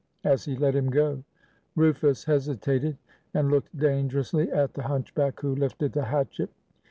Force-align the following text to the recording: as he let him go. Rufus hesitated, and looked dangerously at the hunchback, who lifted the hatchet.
as 0.23 0.45
he 0.45 0.55
let 0.55 0.75
him 0.75 0.89
go. 0.89 1.23
Rufus 1.75 2.23
hesitated, 2.23 2.97
and 3.35 3.51
looked 3.51 3.77
dangerously 3.77 4.51
at 4.51 4.73
the 4.73 4.81
hunchback, 4.81 5.39
who 5.41 5.53
lifted 5.55 5.93
the 5.93 6.05
hatchet. 6.05 6.49